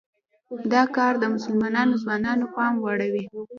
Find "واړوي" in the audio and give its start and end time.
2.79-3.23